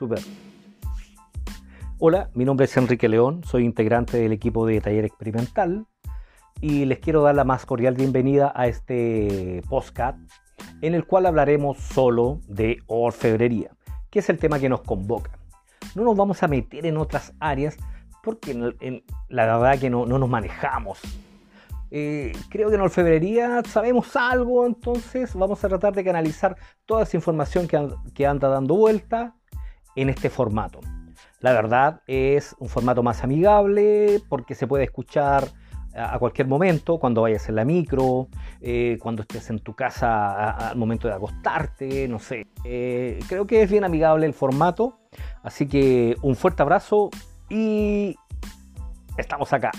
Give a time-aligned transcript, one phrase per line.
[0.00, 0.20] Super.
[1.98, 5.84] Hola, mi nombre es Enrique León, soy integrante del equipo de Taller Experimental
[6.58, 10.18] y les quiero dar la más cordial bienvenida a este podcast
[10.80, 13.72] en el cual hablaremos solo de orfebrería,
[14.08, 15.38] que es el tema que nos convoca.
[15.94, 17.76] No nos vamos a meter en otras áreas
[18.22, 20.98] porque en, la verdad que no, nos manejamos.
[21.90, 26.56] Eh, creo que en orfebrería sabemos algo, entonces vamos a tratar de canalizar
[26.86, 29.36] toda esa información que, que anda dando vuelta
[29.96, 30.80] en este formato.
[31.40, 35.48] La verdad es un formato más amigable porque se puede escuchar
[35.94, 38.28] a cualquier momento, cuando vayas en la micro,
[38.60, 42.46] eh, cuando estés en tu casa al momento de acostarte, no sé.
[42.64, 45.00] Eh, creo que es bien amigable el formato,
[45.42, 47.10] así que un fuerte abrazo
[47.48, 48.14] y
[49.16, 49.72] estamos acá.